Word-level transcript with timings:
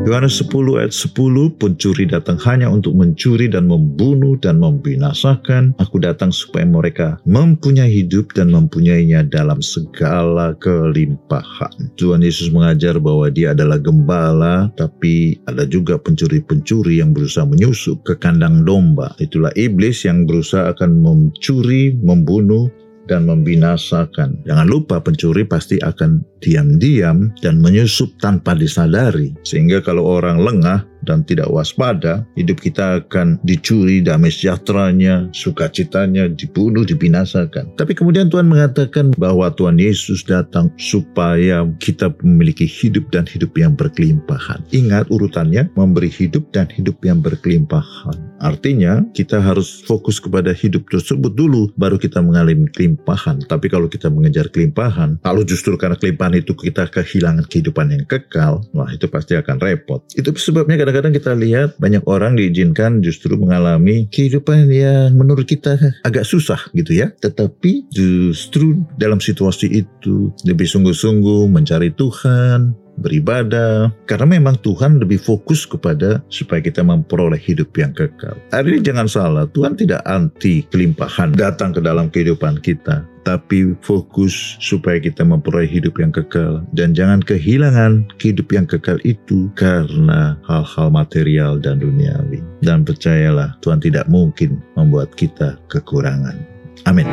Yohanes 0.00 0.40
10 0.40 0.80
ayat 0.80 0.96
10, 0.96 1.60
pencuri 1.60 2.08
datang 2.08 2.40
hanya 2.48 2.72
untuk 2.72 2.96
mencuri 2.96 3.52
dan 3.52 3.68
membunuh 3.68 4.34
dan 4.40 4.56
membinasakan. 4.56 5.76
Aku 5.76 6.00
datang 6.00 6.32
supaya 6.32 6.64
mereka 6.64 7.20
mempunyai 7.28 7.92
hidup 7.92 8.32
dan 8.32 8.48
mempunyainya 8.48 9.28
dalam 9.28 9.60
segala 9.60 10.56
kelimpahan. 10.56 11.92
Tuhan 12.00 12.24
Yesus 12.24 12.48
mengajar 12.48 12.96
bahwa 12.96 13.28
dia 13.28 13.52
adalah 13.52 13.76
gembala, 13.76 14.72
tapi 14.74 15.36
ada 15.44 15.68
juga 15.68 16.00
pencuri-pencuri 16.00 17.04
yang 17.04 17.12
berusaha 17.12 17.44
menyusup 17.44 18.00
ke 18.02 18.16
kandang 18.16 18.64
domba. 18.64 19.12
Itulah 19.20 19.52
iblis 19.52 20.08
yang 20.08 20.24
berusaha 20.24 20.72
akan 20.72 20.96
mencuri, 20.96 21.92
membunuh, 22.00 22.72
dan 23.10 23.26
membinasakan. 23.26 24.46
Jangan 24.46 24.66
lupa 24.70 25.02
pencuri 25.02 25.42
pasti 25.42 25.82
akan 25.82 26.22
diam-diam 26.38 27.34
dan 27.42 27.58
menyusup 27.58 28.14
tanpa 28.22 28.54
disadari. 28.54 29.34
Sehingga 29.42 29.82
kalau 29.82 30.06
orang 30.06 30.38
lengah 30.38 30.86
dan 31.04 31.24
tidak 31.24 31.48
waspada, 31.50 32.24
hidup 32.36 32.60
kita 32.60 33.04
akan 33.04 33.40
dicuri 33.46 34.00
damai 34.04 34.32
sejahteranya, 34.32 35.28
sukacitanya, 35.32 36.28
dibunuh, 36.32 36.84
dibinasakan. 36.84 37.72
Tapi 37.76 37.92
kemudian 37.96 38.28
Tuhan 38.32 38.48
mengatakan 38.48 39.12
bahwa 39.16 39.52
Tuhan 39.54 39.80
Yesus 39.80 40.24
datang 40.24 40.72
supaya 40.80 41.64
kita 41.80 42.12
memiliki 42.24 42.64
hidup 42.64 43.08
dan 43.12 43.24
hidup 43.28 43.52
yang 43.56 43.76
berkelimpahan. 43.76 44.64
Ingat 44.72 45.08
urutannya, 45.12 45.68
memberi 45.76 46.08
hidup 46.08 46.48
dan 46.52 46.68
hidup 46.72 46.96
yang 47.04 47.20
berkelimpahan. 47.20 48.30
Artinya, 48.40 49.04
kita 49.12 49.36
harus 49.36 49.84
fokus 49.84 50.16
kepada 50.16 50.56
hidup 50.56 50.88
tersebut 50.88 51.36
dulu, 51.36 51.68
baru 51.76 52.00
kita 52.00 52.24
mengalami 52.24 52.72
kelimpahan. 52.72 53.44
Tapi 53.44 53.68
kalau 53.68 53.84
kita 53.84 54.08
mengejar 54.08 54.48
kelimpahan, 54.48 55.20
kalau 55.20 55.44
justru 55.44 55.76
karena 55.76 56.00
kelimpahan 56.00 56.40
itu 56.40 56.56
kita 56.56 56.88
kehilangan 56.88 57.44
kehidupan 57.52 57.92
yang 57.92 58.04
kekal, 58.08 58.64
wah 58.72 58.88
itu 58.88 59.04
pasti 59.12 59.36
akan 59.36 59.60
repot. 59.60 60.00
Itu 60.16 60.32
sebabnya 60.32 60.80
kadang-kadang 60.90 61.14
kita 61.14 61.32
lihat 61.38 61.68
banyak 61.78 62.02
orang 62.10 62.34
diizinkan 62.34 62.98
justru 62.98 63.38
mengalami 63.38 64.10
kehidupan 64.10 64.66
yang 64.66 65.14
menurut 65.14 65.46
kita 65.46 65.78
agak 66.02 66.26
susah 66.26 66.58
gitu 66.74 66.98
ya. 66.98 67.14
Tetapi 67.14 67.94
justru 67.94 68.82
dalam 68.98 69.22
situasi 69.22 69.70
itu 69.86 70.34
lebih 70.42 70.66
sungguh-sungguh 70.66 71.46
mencari 71.46 71.94
Tuhan, 71.94 72.74
beribadah 73.00 73.94
karena 74.04 74.26
memang 74.36 74.60
Tuhan 74.60 75.00
lebih 75.00 75.16
fokus 75.22 75.64
kepada 75.64 76.20
supaya 76.28 76.60
kita 76.60 76.84
memperoleh 76.84 77.40
hidup 77.40 77.72
yang 77.78 77.96
kekal. 77.96 78.36
Hari 78.52 78.76
ini 78.76 78.80
jangan 78.84 79.06
salah, 79.08 79.44
Tuhan 79.48 79.78
tidak 79.78 80.04
anti 80.04 80.66
kelimpahan 80.68 81.32
datang 81.32 81.72
ke 81.72 81.80
dalam 81.80 82.12
kehidupan 82.12 82.60
kita 82.60 83.06
tapi 83.22 83.76
fokus 83.84 84.56
supaya 84.58 84.96
kita 84.98 85.22
memperoleh 85.22 85.68
hidup 85.68 86.00
yang 86.00 86.12
kekal 86.12 86.64
dan 86.72 86.96
jangan 86.96 87.20
kehilangan 87.20 88.08
hidup 88.18 88.48
yang 88.52 88.64
kekal 88.64 88.96
itu 89.04 89.52
karena 89.54 90.36
hal-hal 90.48 90.88
material 90.88 91.60
dan 91.60 91.80
duniawi. 91.80 92.40
Dan 92.64 92.84
percayalah 92.84 93.56
Tuhan 93.60 93.80
tidak 93.80 94.08
mungkin 94.08 94.60
membuat 94.76 95.12
kita 95.16 95.60
kekurangan. 95.68 96.36
Amin. 96.88 97.08